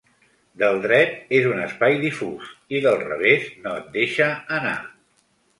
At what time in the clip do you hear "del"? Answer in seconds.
0.61-0.79, 2.87-2.99